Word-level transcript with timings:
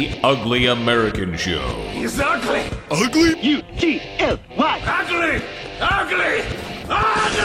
The 0.00 0.18
Ugly 0.24 0.64
American 0.64 1.36
Show. 1.36 1.60
He's 1.90 2.18
ugly. 2.18 2.64
Ugly? 2.90 3.38
U 3.42 3.62
G 3.76 4.00
L 4.18 4.38
Y. 4.56 4.80
Ugly. 4.82 5.44
Ugly. 5.78 6.42
Ugly. 6.88 7.44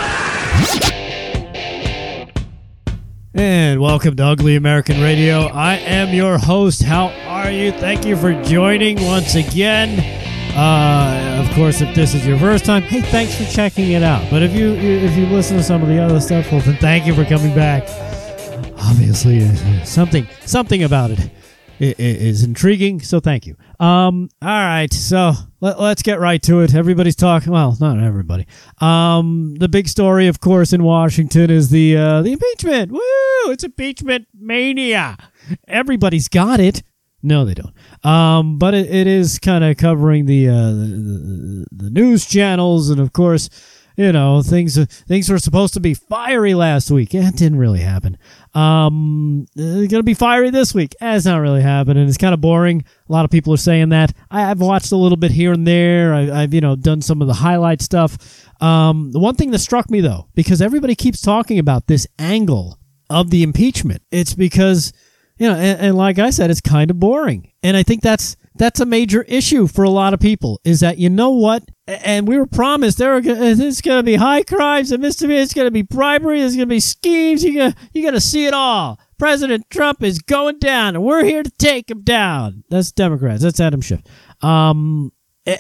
And 3.34 3.82
welcome 3.82 4.16
to 4.16 4.24
Ugly 4.24 4.56
American 4.56 5.02
Radio. 5.02 5.48
I 5.48 5.76
am 5.80 6.14
your 6.14 6.38
host. 6.38 6.82
How 6.82 7.08
are 7.28 7.52
you? 7.52 7.74
Thank 7.74 8.06
you 8.06 8.16
for 8.16 8.42
joining 8.44 9.04
once 9.04 9.36
again. 9.36 10.00
Uh, 10.56 11.44
of 11.46 11.54
course, 11.56 11.82
if 11.82 11.94
this 11.94 12.14
is 12.16 12.26
your 12.26 12.40
first 12.40 12.64
time, 12.64 12.84
hey, 12.84 13.02
thanks 13.02 13.36
for 13.36 13.44
checking 13.54 13.92
it 13.92 14.02
out. 14.02 14.26
But 14.32 14.44
if 14.44 14.54
you 14.54 14.76
if 14.76 15.18
you 15.18 15.26
listen 15.26 15.58
to 15.58 15.64
some 15.64 15.82
of 15.82 15.90
the 15.90 16.00
other 16.00 16.22
stuff, 16.22 16.50
well, 16.54 16.62
then 16.62 16.78
thank 16.78 17.06
you 17.06 17.14
for 17.14 17.26
coming 17.26 17.54
back. 17.54 17.84
Obviously, 18.80 19.44
uh, 19.44 19.84
something 19.84 20.26
something 20.46 20.84
about 20.84 21.12
it 21.12 21.30
i- 21.80 21.96
i- 21.98 22.04
intriguing. 22.44 23.02
So 23.02 23.20
thank 23.20 23.46
you. 23.46 23.56
Um, 23.80 24.30
all 24.42 24.48
right, 24.50 24.92
so 24.94 25.34
let, 25.62 25.80
let's 25.80 26.02
get 26.02 26.20
right 26.20 26.42
to 26.44 26.62
it. 26.62 26.74
Everybody's 26.74 27.16
talking. 27.16 27.52
Well, 27.52 27.76
not 27.80 28.00
everybody. 28.02 28.48
Um, 28.80 29.56
the 29.56 29.68
big 29.70 29.88
story, 29.88 30.28
of 30.28 30.40
course, 30.40 30.74
in 30.74 30.84
Washington 30.84 31.50
is 31.50 31.70
the 31.70 31.98
uh, 31.98 32.22
the 32.22 32.34
impeachment. 32.34 32.92
Woo! 32.92 33.00
It's 33.52 33.64
impeachment 33.64 34.28
mania. 34.34 35.18
Everybody's 35.68 36.28
got 36.30 36.60
it. 36.60 36.82
No, 37.22 37.44
they 37.44 37.56
don't. 37.56 37.74
Um, 38.06 38.58
but 38.60 38.74
it, 38.76 38.88
it 38.94 39.08
is 39.08 39.40
kind 39.40 39.64
of 39.64 39.78
covering 39.78 40.28
the, 40.28 40.48
uh, 40.48 40.54
the, 40.72 40.86
the 40.86 41.66
the 41.86 41.90
news 41.90 42.26
channels, 42.26 42.90
and 42.92 43.00
of 43.00 43.14
course, 43.14 43.50
you 43.98 44.12
know 44.12 44.42
things. 44.42 44.78
Things 45.06 45.30
were 45.30 45.40
supposed 45.40 45.74
to 45.76 45.80
be 45.80 45.94
fiery 45.94 46.54
last 46.54 46.92
week. 46.92 47.14
It 47.14 47.36
didn't 47.36 47.58
really 47.58 47.80
happen. 47.80 48.18
Um, 48.54 49.46
it's 49.56 49.92
gonna 49.92 50.04
be 50.04 50.14
fiery 50.14 50.50
this 50.50 50.74
week. 50.74 50.96
Eh, 51.02 51.16
it's 51.16 51.26
not 51.26 51.38
really 51.38 51.62
happening. 51.62 52.08
It's 52.08 52.18
kind 52.18 52.34
of 52.34 52.42
boring. 52.42 52.84
A 53.08 53.12
lot 53.12 53.26
of 53.26 53.32
people 53.32 53.54
are 53.54 53.58
saying 53.58 53.90
that. 53.90 54.14
I, 54.30 54.50
I've 54.50 54.62
watched 54.62 54.92
a 54.92 54.98
little 54.98 55.18
bit 55.18 55.32
here 55.32 55.54
and 55.54 55.68
there. 55.68 56.14
I, 56.14 56.44
I've 56.44 56.54
you 56.54 56.62
know 56.62 56.76
done 56.76 57.02
some 57.02 57.22
of 57.22 57.28
the 57.28 57.34
highlight 57.34 57.82
stuff. 57.82 58.18
Um, 58.62 59.12
the 59.12 59.20
one 59.20 59.36
thing 59.36 59.52
that 59.52 59.60
struck 59.60 59.90
me 59.90 60.02
though, 60.02 60.28
because 60.36 60.62
everybody 60.62 60.96
keeps 60.96 61.22
talking 61.22 61.60
about 61.60 61.88
this 61.88 62.08
angle 62.20 62.80
of 63.10 63.30
the 63.30 63.44
impeachment, 63.44 64.02
it's 64.12 64.34
because 64.34 64.94
you 65.38 65.50
know, 65.50 65.56
and, 65.56 65.80
and 65.80 65.98
like 65.98 66.20
I 66.20 66.30
said, 66.30 66.50
it's 66.50 66.62
kind 66.62 66.90
of 66.90 67.00
boring, 67.00 67.52
and 67.64 67.76
I 67.76 67.84
think 67.84 68.02
that's 68.02 68.38
that's 68.56 68.80
a 68.80 68.86
major 68.86 69.24
issue 69.24 69.68
for 69.68 69.84
a 69.84 69.90
lot 69.90 70.14
of 70.14 70.20
people. 70.20 70.60
Is 70.64 70.80
that 70.80 70.98
you 70.98 71.10
know 71.10 71.32
what? 71.32 71.64
And 71.88 72.28
we 72.28 72.38
were 72.38 72.48
promised 72.48 72.98
there 72.98 73.14
are 73.14 73.18
uh, 73.18 73.22
going 73.22 74.00
to 74.00 74.04
be 74.04 74.16
high 74.16 74.44
crimes 74.44 74.92
and 74.92 75.02
misdemeanors. 75.02 75.46
It's 75.46 75.54
going 75.54 75.68
to 75.68 75.72
be 75.72 75.82
bribery. 75.82 76.40
There's 76.40 76.56
going 76.56 76.68
to 76.68 76.74
be 76.74 76.80
schemes. 76.80 77.44
You 77.44 77.54
gonna 77.56 77.76
you 77.94 78.02
going 78.02 78.14
to 78.14 78.22
see 78.22 78.46
it 78.46 78.54
all. 78.54 79.00
President 79.18 79.70
Trump 79.70 80.04
is 80.04 80.20
going 80.20 80.60
down, 80.60 80.96
and 80.96 81.04
we're 81.04 81.24
here 81.24 81.44
to 81.44 81.52
take 81.52 81.90
him 81.90 82.02
down. 82.02 82.64
That's 82.70 82.92
Democrats. 82.92 83.44
That's 83.44 83.60
Adam 83.60 83.82
Schiff. 83.82 84.02
Um, 84.42 85.12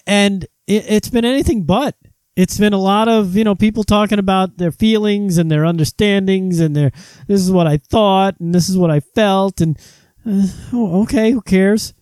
and 0.07 0.43
it, 0.67 0.85
it's 0.89 1.09
been 1.09 1.25
anything 1.25 1.63
but. 1.63 1.95
It's 2.35 2.57
been 2.57 2.73
a 2.73 2.77
lot 2.77 3.07
of 3.07 3.35
you 3.35 3.43
know 3.43 3.55
people 3.55 3.83
talking 3.83 4.19
about 4.19 4.57
their 4.57 4.71
feelings 4.71 5.37
and 5.37 5.49
their 5.49 5.65
understandings 5.65 6.59
and 6.59 6.75
their 6.75 6.91
this 7.27 7.41
is 7.41 7.51
what 7.51 7.67
I 7.67 7.77
thought 7.77 8.39
and 8.39 8.53
this 8.53 8.67
is 8.67 8.77
what 8.77 8.91
I 8.91 8.99
felt 8.99 9.61
and 9.61 9.79
uh, 10.25 10.47
oh, 10.73 11.03
okay 11.03 11.31
who 11.31 11.41
cares 11.41 11.93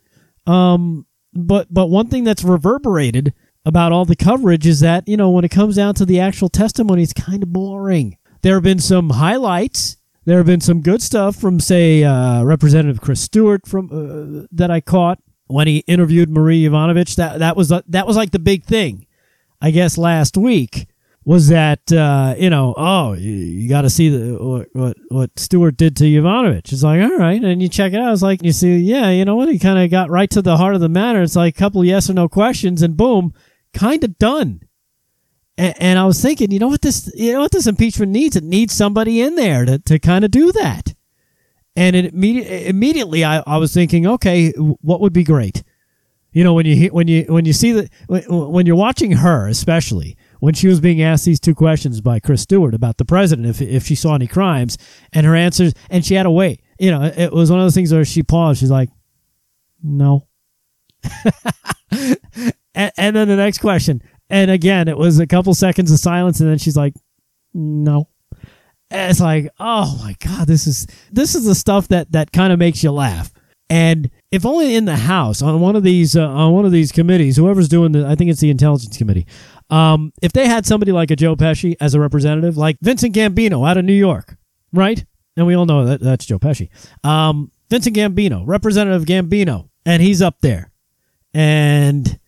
um 0.48 1.06
but 1.34 1.68
but 1.74 1.88
one 1.88 2.08
thing 2.08 2.24
that's 2.24 2.44
reverberated 2.44 3.34
about 3.66 3.92
all 3.92 4.06
the 4.06 4.16
coverage 4.16 4.68
is 4.68 4.82
that 4.82 5.08
you 5.08 5.18
know 5.18 5.30
when 5.30 5.46
it 5.46 5.52
comes 5.52 5.76
down 5.76 5.94
to 5.96 6.06
the 6.06 6.20
actual 6.20 6.50
testimony 6.50 7.04
it's 7.04 7.14
kind 7.14 7.44
of 7.44 7.52
boring. 7.54 8.18
There 8.42 8.56
have 8.56 8.64
been 8.64 8.80
some 8.80 9.12
highlights. 9.12 9.98
There 10.26 10.38
have 10.38 10.46
been 10.46 10.62
some 10.62 10.82
good 10.82 11.02
stuff 11.02 11.36
from 11.36 11.60
say 11.60 12.04
uh, 12.04 12.44
representative 12.44 13.02
chris 13.02 13.22
stewart 13.22 13.68
from 13.68 13.90
uh, 13.92 14.48
that 14.52 14.72
i 14.72 14.82
caught 14.82 15.20
when 15.48 15.68
he 15.68 15.80
interviewed 15.88 16.30
marie 16.30 16.64
Yovanovitch. 16.64 17.16
That 17.16 17.40
that 17.40 17.56
was 17.56 17.70
that 17.70 18.08
was 18.08 18.16
like 18.16 18.32
the 18.32 18.40
big 18.40 18.64
thing 18.66 19.06
I 19.62 19.72
guess 19.72 19.98
last 19.98 20.36
week 20.38 20.88
was 21.26 21.48
that 21.48 21.92
uh, 21.92 22.36
you 22.38 22.50
know 22.50 22.74
oh 22.78 23.14
you, 23.14 23.32
you 23.32 23.70
got 23.70 23.82
to 23.82 23.90
see 23.90 24.10
the 24.10 24.38
what, 24.44 24.68
what 24.74 24.98
what 25.10 25.40
Stewart 25.40 25.78
did 25.78 25.96
to 25.98 26.04
Yovanovitch. 26.04 26.72
It's 26.72 26.84
like 26.84 27.02
all 27.02 27.18
right, 27.18 27.42
and 27.44 27.62
you 27.62 27.70
check 27.70 27.94
it 27.94 28.00
out. 28.00 28.14
It's 28.14 28.22
like 28.22 28.44
you 28.44 28.52
see, 28.52 28.78
yeah, 28.78 29.10
you 29.10 29.26
know 29.26 29.36
what? 29.36 29.50
He 29.50 29.60
kind 29.60 29.80
of 29.80 29.90
got 29.90 30.10
right 30.10 30.30
to 30.32 30.42
the 30.42 30.58
heart 30.58 30.76
of 30.76 30.82
the 30.82 30.90
matter. 30.90 31.22
It's 31.22 31.36
like 31.36 31.56
a 31.56 31.60
couple 31.60 31.84
yes 31.86 32.10
or 32.10 32.14
no 32.14 32.28
questions, 32.28 32.82
and 32.82 32.98
boom, 32.98 33.34
kind 33.74 34.04
of 34.04 34.18
done. 34.18 34.62
And, 35.58 35.76
and 35.80 36.00
I 36.00 36.06
was 36.06 36.22
thinking, 36.22 36.52
you 36.52 36.60
know 36.60 36.68
what 36.68 36.82
this 36.82 37.12
you 37.16 37.34
know 37.34 37.42
what 37.42 37.52
this 37.52 37.68
impeachment 37.68 38.12
needs? 38.12 38.36
It 38.36 38.44
needs 38.44 38.74
somebody 38.74 39.22
in 39.22 39.36
there 39.36 39.66
to 39.66 39.80
to 39.80 40.00
kind 40.00 40.26
of 40.26 40.32
do 40.32 40.52
that. 40.52 40.94
And 41.76 41.96
it 41.96 42.14
immediately 42.14 42.68
immediately 42.68 43.24
I, 43.24 43.44
I 43.48 43.58
was 43.58 43.74
thinking, 43.74 44.06
okay, 44.06 44.52
what 44.52 45.02
would 45.02 45.14
be 45.14 45.24
great? 45.24 45.64
you 46.34 46.44
know 46.44 46.54
when 46.54 46.66
you 46.66 46.88
when 46.88 47.08
you 47.08 47.24
when 47.26 47.46
you 47.46 47.54
see 47.54 47.72
the 47.72 47.90
when, 48.08 48.24
when 48.24 48.66
you're 48.66 48.76
watching 48.76 49.12
her 49.12 49.48
especially 49.48 50.18
when 50.44 50.54
she 50.54 50.68
was 50.68 50.82
being 50.82 51.02
asked 51.02 51.24
these 51.24 51.40
two 51.40 51.56
questions 51.56 52.02
by 52.02 52.20
Chris 52.20 52.42
Stewart 52.42 52.74
about 52.74 52.98
the 52.98 53.06
president 53.06 53.48
if 53.48 53.62
if 53.62 53.86
she 53.86 53.96
saw 53.96 54.14
any 54.14 54.28
crimes 54.28 54.78
and 55.14 55.26
her 55.26 55.38
answers 55.38 55.74
and 55.90 56.06
she 56.06 56.16
had 56.16 56.24
to 56.24 56.32
wait. 56.32 56.62
You 56.78 56.92
know 56.92 57.04
it 57.04 57.32
was 57.32 57.50
one 57.50 57.62
of 57.62 57.66
those 57.66 57.74
things 57.74 57.94
where 57.94 58.04
she 58.04 58.24
paused. 58.24 58.60
She's 58.60 58.70
like 58.70 58.90
no. 59.82 60.28
And, 62.76 62.92
and 62.98 63.16
then 63.16 63.28
the 63.28 63.36
next 63.36 63.60
question 63.60 64.02
and 64.32 64.50
again 64.50 64.88
it 64.88 64.98
was 64.98 65.20
a 65.20 65.28
couple 65.28 65.54
seconds 65.54 65.92
of 65.92 66.00
silence 66.00 66.40
and 66.40 66.50
then 66.50 66.58
she's 66.58 66.76
like 66.76 66.96
no. 67.54 68.10
And 68.90 69.12
it's 69.12 69.22
like 69.22 69.48
oh 69.60 69.98
my 70.04 70.16
god 70.20 70.48
this 70.48 70.68
is 70.68 70.88
this 71.10 71.36
is 71.36 71.46
the 71.46 71.56
stuff 71.56 71.88
that 71.90 72.12
that 72.12 72.34
kind 72.34 72.52
of 72.52 72.60
makes 72.60 72.84
you 72.84 72.92
laugh. 72.92 73.32
And 73.70 74.10
if 74.34 74.48
only 74.48 74.76
in 74.76 74.86
the 74.86 74.96
House 74.96 75.44
on 75.44 75.62
one 75.62 75.76
of 75.76 75.84
these 75.84 76.16
uh, 76.16 76.28
on 76.28 76.54
one 76.54 76.66
of 76.66 76.72
these 76.72 76.92
committees, 76.92 77.38
whoever's 77.38 77.70
doing 77.70 77.92
the, 77.92 78.08
I 78.08 78.16
think 78.16 78.32
it's 78.32 78.40
the 78.40 78.50
Intelligence 78.50 78.98
Committee. 78.98 79.28
Um, 79.70 80.12
if 80.24 80.34
they 80.34 80.48
had 80.48 80.66
somebody 80.66 80.92
like 80.92 81.12
a 81.12 81.16
Joe 81.16 81.36
Pesci 81.36 81.76
as 81.80 81.94
a 81.94 82.00
representative, 82.00 82.58
like 82.58 82.78
Vincent 82.82 83.14
Gambino 83.14 83.70
out 83.70 83.78
of 83.78 83.86
New 83.86 83.94
York, 83.94 84.36
right? 84.74 85.06
And 85.38 85.46
we 85.46 85.54
all 85.54 85.68
know 85.68 85.86
that 85.86 86.02
that's 86.02 86.26
Joe 86.26 86.40
Pesci. 86.40 86.70
Um, 87.04 87.52
Vincent 87.70 87.96
Gambino, 87.96 88.42
Representative 88.44 89.06
Gambino, 89.06 89.70
and 89.86 90.02
he's 90.02 90.20
up 90.20 90.42
there, 90.42 90.72
and 91.36 92.20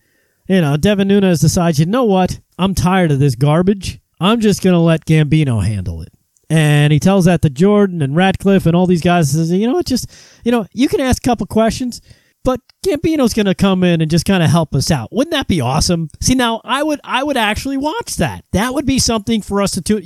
you 0.48 0.60
know 0.60 0.76
Devin 0.76 1.08
Nunes 1.08 1.40
decides, 1.40 1.80
you 1.80 1.86
know 1.86 2.04
what? 2.04 2.38
I'm 2.56 2.76
tired 2.76 3.10
of 3.10 3.18
this 3.18 3.34
garbage. 3.34 4.00
I'm 4.20 4.40
just 4.40 4.62
gonna 4.62 4.80
let 4.80 5.06
Gambino 5.06 5.60
handle 5.64 6.02
it. 6.02 6.10
And 6.48 6.92
he 6.92 7.00
tells 7.00 7.24
that 7.24 7.42
to 7.42 7.50
Jordan 7.50 8.02
and 8.02 8.14
Ratcliffe 8.14 8.66
and 8.66 8.76
all 8.76 8.86
these 8.86 9.02
guys. 9.02 9.32
Says, 9.32 9.50
you 9.50 9.66
know? 9.66 9.82
Just 9.82 10.10
you 10.44 10.52
know, 10.52 10.66
you 10.72 10.88
can 10.88 11.00
ask 11.00 11.24
a 11.24 11.28
couple 11.28 11.46
questions, 11.46 12.00
but 12.44 12.60
Gambino's 12.84 13.34
going 13.34 13.46
to 13.46 13.54
come 13.54 13.82
in 13.82 14.00
and 14.00 14.10
just 14.10 14.24
kind 14.24 14.42
of 14.42 14.50
help 14.50 14.74
us 14.74 14.90
out. 14.90 15.12
Wouldn't 15.12 15.32
that 15.32 15.48
be 15.48 15.60
awesome? 15.60 16.08
See, 16.20 16.34
now 16.36 16.60
I 16.64 16.82
would 16.82 17.00
I 17.02 17.24
would 17.24 17.36
actually 17.36 17.76
watch 17.76 18.16
that. 18.16 18.44
That 18.52 18.74
would 18.74 18.86
be 18.86 19.00
something 19.00 19.42
for 19.42 19.60
us 19.60 19.72
to 19.72 19.82
tune. 19.82 20.04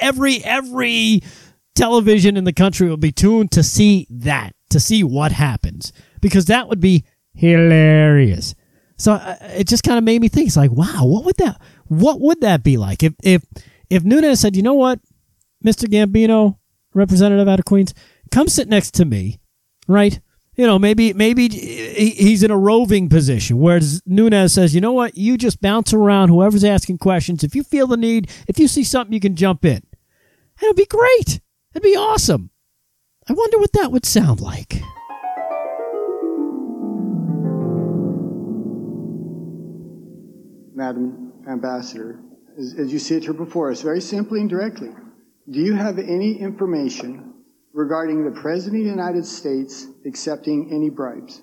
Every 0.00 0.42
every 0.44 1.22
television 1.76 2.36
in 2.36 2.44
the 2.44 2.52
country 2.52 2.90
would 2.90 3.00
be 3.00 3.12
tuned 3.12 3.52
to 3.52 3.62
see 3.62 4.08
that, 4.10 4.54
to 4.70 4.80
see 4.80 5.04
what 5.04 5.30
happens, 5.30 5.92
because 6.20 6.46
that 6.46 6.68
would 6.68 6.80
be 6.80 7.04
hilarious. 7.34 8.54
So 8.98 9.12
uh, 9.12 9.36
it 9.42 9.68
just 9.68 9.84
kind 9.84 9.98
of 9.98 10.04
made 10.04 10.20
me 10.20 10.28
think. 10.28 10.48
It's 10.48 10.56
like, 10.56 10.72
wow, 10.72 11.04
what 11.04 11.24
would 11.24 11.36
that 11.36 11.60
what 11.86 12.20
would 12.20 12.40
that 12.40 12.64
be 12.64 12.76
like 12.76 13.04
if 13.04 13.14
if 13.22 13.44
if 13.88 14.02
Nunes 14.02 14.40
said, 14.40 14.56
you 14.56 14.62
know 14.62 14.74
what, 14.74 14.98
Mr. 15.66 15.88
Gambino, 15.88 16.58
representative 16.94 17.48
out 17.48 17.58
of 17.58 17.64
Queens, 17.64 17.92
come 18.30 18.48
sit 18.48 18.68
next 18.68 18.92
to 18.94 19.04
me, 19.04 19.40
right? 19.88 20.20
You 20.54 20.66
know, 20.66 20.78
maybe 20.78 21.12
maybe 21.12 21.46
uh, 21.46 22.00
he's 22.00 22.42
in 22.42 22.50
a 22.50 22.56
roving 22.56 23.08
position, 23.08 23.58
whereas 23.58 24.00
Nunes 24.06 24.54
says, 24.54 24.74
you 24.74 24.80
know 24.80 24.92
what, 24.92 25.16
you 25.16 25.36
just 25.36 25.60
bounce 25.60 25.92
around 25.92 26.28
whoever's 26.28 26.64
asking 26.64 26.98
questions. 26.98 27.44
If 27.44 27.54
you 27.54 27.62
feel 27.62 27.86
the 27.86 27.96
need, 27.96 28.30
if 28.48 28.58
you 28.58 28.68
see 28.68 28.84
something, 28.84 29.12
you 29.12 29.20
can 29.20 29.36
jump 29.36 29.64
in. 29.64 29.82
It'd 30.62 30.76
be 30.76 30.86
great. 30.86 31.40
It'd 31.72 31.82
be 31.82 31.96
awesome. 31.96 32.50
I 33.28 33.32
wonder 33.32 33.58
what 33.58 33.72
that 33.72 33.92
would 33.92 34.06
sound 34.06 34.40
like. 34.40 34.80
Madam 40.74 41.32
Ambassador, 41.48 42.20
as, 42.58 42.74
as 42.78 42.92
you 42.92 42.98
sit 42.98 43.24
here 43.24 43.32
before 43.32 43.70
us, 43.70 43.82
very 43.82 44.00
simply 44.00 44.40
and 44.40 44.48
directly, 44.48 44.90
do 45.48 45.60
you 45.60 45.74
have 45.74 45.98
any 45.98 46.32
information 46.40 47.34
regarding 47.72 48.24
the 48.24 48.40
President 48.40 48.80
of 48.80 48.84
the 48.84 48.90
United 48.90 49.24
States 49.24 49.86
accepting 50.04 50.70
any 50.72 50.90
bribes? 50.90 51.42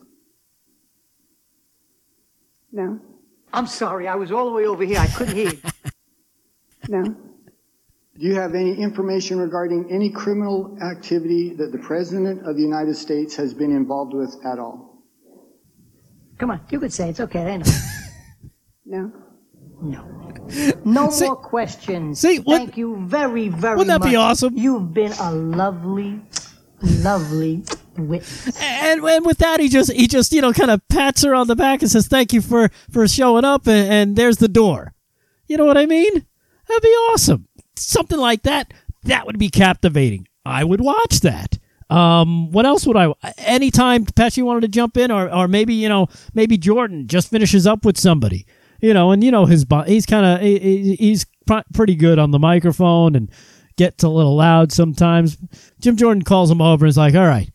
No, 2.72 3.00
I'm 3.54 3.68
sorry, 3.68 4.08
I 4.08 4.16
was 4.16 4.32
all 4.32 4.46
the 4.46 4.52
way 4.52 4.66
over 4.66 4.84
here. 4.84 5.00
I 5.00 5.08
couldn't 5.08 5.36
hear 5.36 5.52
you. 5.52 5.60
no, 6.90 7.04
Do 7.04 7.16
you 8.16 8.36
have 8.36 8.56
any 8.56 8.74
information 8.76 9.40
regarding 9.40 9.90
any 9.92 10.10
criminal 10.10 10.78
activity 10.82 11.54
that 11.54 11.72
the 11.72 11.78
President 11.78 12.48
of 12.48 12.56
the 12.56 12.62
United 12.62 12.96
States 12.96 13.36
has 13.36 13.54
been 13.54 13.72
involved 13.72 14.14
with 14.14 14.36
at 14.46 14.60
all? 14.60 15.04
Come 16.40 16.52
on, 16.52 16.62
you 16.72 16.80
could 16.80 16.92
say 16.92 17.10
it's 17.10 17.20
okay. 17.20 17.54
I 17.54 17.58
know. 17.58 17.66
no. 18.86 19.12
No. 19.84 20.04
No 20.86 21.10
See- 21.12 21.26
more 21.26 21.36
questions. 21.36 22.20
see, 22.20 22.38
what- 22.40 22.58
Thank 22.58 22.78
you 22.78 22.98
very, 23.06 23.50
very 23.50 23.76
much. 23.76 23.78
Wouldn't 23.78 23.88
that 23.88 24.00
much. 24.00 24.10
be 24.10 24.16
awesome? 24.16 24.58
You've 24.58 24.94
been 24.94 25.12
a 25.20 25.32
lovely, 25.34 26.22
lovely 26.82 27.64
witness. 27.98 28.60
and 28.62 29.04
and 29.04 29.26
with 29.26 29.38
that 29.38 29.60
he 29.60 29.70
just 29.70 29.92
he 29.92 30.08
just 30.08 30.32
you 30.34 30.42
know 30.42 30.52
kind 30.52 30.72
of 30.72 30.82
pats 30.88 31.22
her 31.24 31.36
on 31.36 31.46
the 31.48 31.56
back 31.56 31.84
and 31.84 31.92
says 31.92 32.08
thank 32.08 32.34
you 32.34 32.42
for 32.42 32.70
for 32.90 33.08
showing 33.08 33.46
up 33.46 33.68
and, 33.68 33.94
and 33.94 34.16
there's 34.16 34.38
the 34.38 34.48
door 34.48 34.94
you 35.46 35.56
know 35.58 35.66
what 35.66 35.78
i 35.78 35.86
mean 35.86 36.12
that'd 36.68 36.82
be 36.82 36.88
awesome 37.12 37.48
something 37.76 38.18
like 38.18 38.42
that 38.42 38.74
that 39.04 39.28
would 39.28 39.38
be 39.38 39.48
captivating 39.48 40.28
i 40.44 40.64
would 40.64 40.82
watch 40.82 41.20
that 41.20 41.60
um 41.92 42.52
what 42.52 42.66
else 42.66 42.88
would 42.88 42.98
i 42.98 43.14
anytime 43.38 44.04
pesci 44.08 44.42
wanted 44.42 44.62
to 44.62 44.68
jump 44.70 44.98
in 44.98 45.12
or 45.12 45.32
or 45.32 45.48
maybe 45.48 45.76
you 45.76 45.88
know 45.88 46.08
maybe 46.34 46.58
jordan 46.58 47.06
just 47.08 47.30
finishes 47.30 47.68
up 47.68 47.86
with 47.86 48.00
somebody 48.00 48.44
you 48.84 48.94
know 48.94 49.12
and 49.12 49.24
you 49.24 49.32
know 49.32 49.46
his 49.46 49.66
he's 49.88 50.06
kind 50.06 50.26
of 50.26 50.42
he's 50.42 51.26
pretty 51.74 51.96
good 51.96 52.20
on 52.20 52.32
the 52.32 52.40
microphone 52.40 53.16
and 53.16 53.32
gets 53.78 54.04
a 54.04 54.10
little 54.10 54.36
loud 54.36 54.72
sometimes 54.72 55.38
jim 55.80 55.98
jordan 55.98 56.22
calls 56.22 56.52
him 56.52 56.62
over 56.62 56.86
and 56.86 56.90
is 56.90 56.98
like 56.98 57.16
all 57.16 57.26
right 57.26 57.50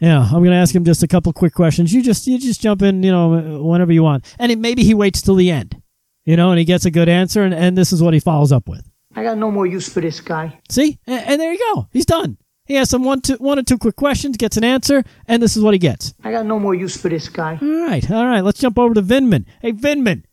yeah, 0.00 0.20
I'm 0.20 0.44
gonna 0.44 0.54
ask 0.54 0.74
him 0.74 0.84
just 0.84 1.02
a 1.02 1.08
couple 1.08 1.32
quick 1.32 1.54
questions. 1.54 1.92
You 1.92 2.02
just 2.02 2.26
you 2.26 2.38
just 2.38 2.60
jump 2.60 2.82
in, 2.82 3.02
you 3.02 3.10
know, 3.10 3.60
whenever 3.62 3.92
you 3.92 4.02
want, 4.02 4.32
and 4.38 4.52
it, 4.52 4.58
maybe 4.58 4.84
he 4.84 4.94
waits 4.94 5.20
till 5.20 5.34
the 5.34 5.50
end, 5.50 5.80
you 6.24 6.36
know, 6.36 6.50
and 6.50 6.58
he 6.60 6.64
gets 6.64 6.84
a 6.84 6.90
good 6.90 7.08
answer, 7.08 7.42
and, 7.42 7.52
and 7.52 7.76
this 7.76 7.92
is 7.92 8.00
what 8.00 8.14
he 8.14 8.20
follows 8.20 8.52
up 8.52 8.68
with. 8.68 8.88
I 9.16 9.24
got 9.24 9.38
no 9.38 9.50
more 9.50 9.66
use 9.66 9.88
for 9.88 10.00
this 10.00 10.20
guy. 10.20 10.60
See, 10.70 11.00
and, 11.06 11.26
and 11.26 11.40
there 11.40 11.52
you 11.52 11.58
go. 11.74 11.88
He's 11.92 12.06
done. 12.06 12.38
He 12.66 12.76
asks 12.76 12.92
him 12.92 13.02
one, 13.02 13.22
two, 13.22 13.36
one 13.36 13.58
or 13.58 13.62
two 13.62 13.78
quick 13.78 13.96
questions, 13.96 14.36
gets 14.36 14.56
an 14.56 14.62
answer, 14.62 15.02
and 15.26 15.42
this 15.42 15.56
is 15.56 15.62
what 15.62 15.74
he 15.74 15.78
gets. 15.78 16.14
I 16.22 16.30
got 16.30 16.46
no 16.46 16.60
more 16.60 16.74
use 16.74 16.96
for 16.96 17.08
this 17.08 17.28
guy. 17.28 17.58
All 17.60 17.86
right, 17.86 18.08
all 18.10 18.26
right. 18.26 18.42
Let's 18.42 18.60
jump 18.60 18.78
over 18.78 18.94
to 18.94 19.02
Vindman. 19.02 19.46
Hey, 19.62 19.72
Vindman, 19.72 20.24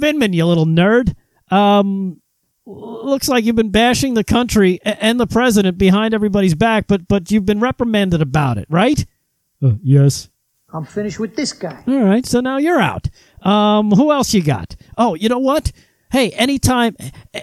Vindman, 0.00 0.34
you 0.34 0.46
little 0.46 0.66
nerd. 0.66 1.14
Um, 1.50 2.20
looks 2.64 3.28
like 3.28 3.44
you've 3.44 3.56
been 3.56 3.70
bashing 3.70 4.14
the 4.14 4.24
country 4.24 4.80
and 4.84 5.18
the 5.18 5.26
president 5.26 5.78
behind 5.78 6.14
everybody's 6.14 6.54
back, 6.54 6.86
but 6.86 7.08
but 7.08 7.30
you've 7.30 7.46
been 7.46 7.60
reprimanded 7.60 8.22
about 8.22 8.58
it, 8.58 8.66
right? 8.70 9.04
Uh, 9.62 9.72
yes. 9.82 10.28
I'm 10.74 10.86
finished 10.86 11.18
with 11.18 11.36
this 11.36 11.52
guy. 11.52 11.82
All 11.86 12.02
right, 12.02 12.24
so 12.24 12.40
now 12.40 12.56
you're 12.56 12.80
out. 12.80 13.08
Um, 13.42 13.90
who 13.90 14.10
else 14.10 14.32
you 14.32 14.42
got? 14.42 14.74
Oh, 14.96 15.14
you 15.14 15.28
know 15.28 15.38
what? 15.38 15.70
Hey, 16.10 16.30
anytime, 16.30 16.96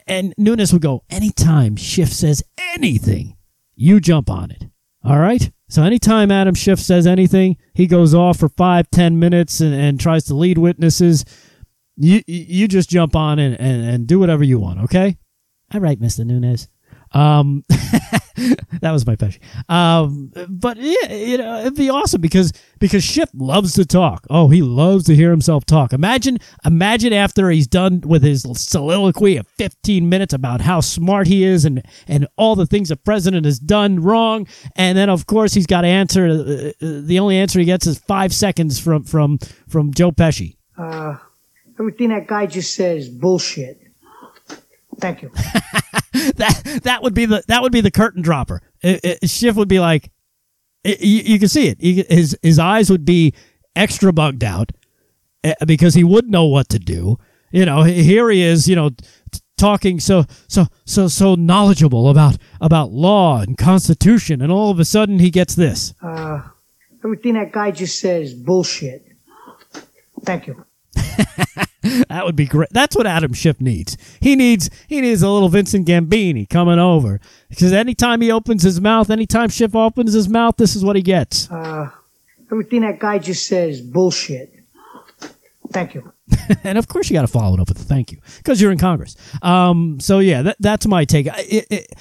and 0.07 0.33
Nunes 0.37 0.73
would 0.73 0.81
go, 0.81 1.03
anytime 1.09 1.75
Schiff 1.75 2.09
says 2.11 2.43
anything, 2.73 3.35
you 3.75 3.99
jump 3.99 4.29
on 4.29 4.51
it. 4.51 4.65
All 5.03 5.19
right? 5.19 5.51
So 5.69 5.83
anytime 5.83 6.31
Adam 6.31 6.55
Schiff 6.55 6.79
says 6.79 7.05
anything, 7.05 7.57
he 7.73 7.85
goes 7.85 8.15
off 8.15 8.37
for 8.37 8.49
five, 8.49 8.89
ten 8.89 9.19
minutes 9.19 9.61
and, 9.61 9.73
and 9.73 9.99
tries 9.99 10.25
to 10.25 10.33
lead 10.33 10.57
witnesses. 10.57 11.23
You 12.01 12.21
you 12.27 12.67
just 12.67 12.89
jump 12.89 13.15
on 13.15 13.39
and, 13.39 13.59
and, 13.59 13.83
and 13.83 14.07
do 14.07 14.19
whatever 14.19 14.43
you 14.43 14.57
want, 14.57 14.79
okay? 14.81 15.17
All 15.73 15.81
right, 15.81 15.99
Mr. 15.99 16.25
Nunes. 16.25 16.69
Um, 17.11 17.63
that 17.69 18.91
was 18.91 19.05
my 19.05 19.15
passion. 19.15 19.41
Um, 19.67 20.31
but 20.47 20.77
yeah, 20.77 21.13
you 21.13 21.37
know, 21.37 21.59
it'd 21.59 21.75
be 21.75 21.89
awesome 21.89 22.21
because 22.21 22.53
because 22.79 23.03
Schiff 23.03 23.29
loves 23.33 23.73
to 23.73 23.85
talk. 23.85 24.25
Oh, 24.29 24.47
he 24.47 24.61
loves 24.61 25.05
to 25.05 25.15
hear 25.15 25.31
himself 25.31 25.65
talk. 25.65 25.91
Imagine 25.91 26.37
imagine 26.63 27.11
after 27.11 27.49
he's 27.49 27.67
done 27.67 28.01
with 28.05 28.23
his 28.23 28.45
soliloquy 28.53 29.37
of 29.37 29.47
15 29.47 30.07
minutes 30.07 30.33
about 30.33 30.61
how 30.61 30.79
smart 30.79 31.27
he 31.27 31.43
is 31.43 31.65
and 31.65 31.81
and 32.07 32.27
all 32.37 32.55
the 32.55 32.67
things 32.67 32.89
the 32.89 32.95
president 32.95 33.45
has 33.45 33.59
done 33.59 33.99
wrong, 33.99 34.47
and 34.75 34.97
then 34.97 35.09
of 35.09 35.25
course 35.25 35.53
he's 35.53 35.67
got 35.67 35.81
to 35.81 35.87
answer. 35.87 36.27
Uh, 36.27 36.85
uh, 36.85 37.01
the 37.01 37.19
only 37.19 37.37
answer 37.37 37.59
he 37.59 37.65
gets 37.65 37.87
is 37.87 37.99
five 37.99 38.33
seconds 38.33 38.79
from 38.79 39.03
from 39.03 39.39
from 39.67 39.93
Joe 39.93 40.11
Pesci. 40.11 40.55
Uh, 40.77 41.17
everything 41.79 42.09
that 42.09 42.27
guy 42.27 42.45
just 42.45 42.75
says 42.75 43.03
is 43.03 43.09
bullshit. 43.09 43.81
Thank 44.99 45.21
you. 45.21 45.31
that 46.35 46.81
that 46.83 47.03
would 47.03 47.13
be 47.13 47.25
the 47.25 47.43
that 47.47 47.61
would 47.61 47.71
be 47.71 47.81
the 47.81 47.91
curtain 47.91 48.21
dropper. 48.21 48.61
It, 48.81 49.19
it, 49.21 49.29
Schiff 49.29 49.55
would 49.55 49.67
be 49.67 49.79
like, 49.79 50.11
it, 50.83 51.01
you, 51.01 51.21
you 51.21 51.39
can 51.39 51.47
see 51.47 51.67
it. 51.67 51.79
He, 51.79 52.03
his 52.09 52.37
his 52.41 52.59
eyes 52.59 52.89
would 52.89 53.05
be 53.05 53.33
extra 53.75 54.11
bugged 54.11 54.43
out 54.43 54.71
eh, 55.43 55.53
because 55.65 55.93
he 55.93 56.03
would 56.03 56.29
know 56.29 56.45
what 56.45 56.69
to 56.69 56.79
do. 56.79 57.17
You 57.51 57.65
know, 57.65 57.83
here 57.83 58.29
he 58.29 58.41
is. 58.41 58.67
You 58.67 58.75
know, 58.75 58.89
t- 58.89 59.39
talking 59.57 59.99
so 59.99 60.25
so 60.47 60.67
so 60.85 61.07
so 61.07 61.35
knowledgeable 61.35 62.09
about 62.09 62.37
about 62.59 62.91
law 62.91 63.41
and 63.41 63.57
constitution, 63.57 64.41
and 64.41 64.51
all 64.51 64.69
of 64.69 64.79
a 64.79 64.85
sudden 64.85 65.19
he 65.19 65.29
gets 65.29 65.55
this. 65.55 65.93
Uh, 66.01 66.41
everything 67.03 67.35
that 67.35 67.51
guy 67.51 67.71
just 67.71 67.99
says 67.99 68.29
is 68.29 68.33
bullshit. 68.33 69.05
Thank 70.25 70.47
you. 70.47 70.65
That 71.81 72.25
would 72.25 72.35
be 72.35 72.45
great. 72.45 72.69
That's 72.71 72.95
what 72.95 73.07
Adam 73.07 73.33
Schiff 73.33 73.61
needs. 73.61 73.97
He 74.19 74.35
needs 74.35 74.69
he 74.87 74.99
needs 74.99 75.21
a 75.21 75.29
little 75.29 75.49
Vincent 75.49 75.87
Gambini 75.87 76.49
coming 76.49 76.79
over 76.79 77.21
because 77.49 77.71
anytime 77.71 78.21
he 78.21 78.31
opens 78.31 78.63
his 78.63 78.81
mouth, 78.81 79.09
anytime 79.09 79.49
Schiff 79.49 79.75
opens 79.75 80.13
his 80.13 80.27
mouth, 80.27 80.57
this 80.57 80.75
is 80.75 80.83
what 80.83 80.95
he 80.95 81.01
gets. 81.01 81.49
Uh, 81.49 81.89
everything 82.51 82.81
that 82.81 82.99
guy 82.99 83.19
just 83.19 83.47
says 83.47 83.75
is 83.75 83.81
bullshit. 83.81 84.53
Thank 85.71 85.93
you. 85.93 86.11
and 86.63 86.77
of 86.77 86.87
course, 86.87 87.09
you 87.09 87.13
got 87.13 87.21
to 87.21 87.27
follow 87.27 87.55
it 87.55 87.59
up 87.61 87.69
with 87.69 87.79
a 87.79 87.83
thank 87.83 88.11
you 88.11 88.19
because 88.37 88.61
you're 88.61 88.71
in 88.71 88.77
Congress. 88.77 89.15
Um, 89.41 89.99
so 89.99 90.19
yeah, 90.19 90.41
that, 90.41 90.57
that's 90.59 90.87
my 90.87 91.05
take. 91.05 91.27
It, 91.27 91.67
it, 91.69 91.93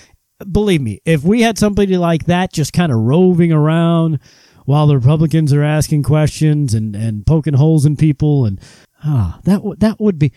believe 0.50 0.80
me, 0.80 1.00
if 1.04 1.22
we 1.22 1.42
had 1.42 1.58
somebody 1.58 1.96
like 1.96 2.24
that 2.24 2.52
just 2.52 2.72
kind 2.72 2.92
of 2.92 2.98
roving 2.98 3.52
around 3.52 4.18
while 4.64 4.86
the 4.86 4.96
Republicans 4.96 5.52
are 5.52 5.62
asking 5.62 6.02
questions 6.02 6.74
and, 6.74 6.94
and 6.94 7.26
poking 7.26 7.54
holes 7.54 7.86
in 7.86 7.96
people, 7.96 8.44
and 8.44 8.60
ah, 9.04 9.40
that 9.44 9.62
would 9.62 9.80
that 9.80 10.00
would 10.00 10.18
be 10.18 10.32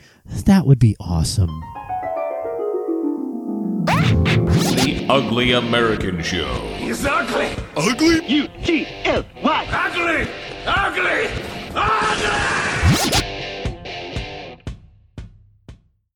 that 0.45 0.65
would 0.65 0.79
be 0.79 0.95
awesome. 0.99 1.61
The 3.85 5.05
Ugly 5.09 5.51
American 5.53 6.21
Show. 6.21 6.53
He's 6.77 7.05
ugly. 7.05 7.55
Ugly? 7.75 8.27
U 8.27 8.47
G 8.61 8.87
L 9.03 9.23
Y. 9.43 9.67
Ugly! 9.71 10.27
Ugly! 10.65 12.60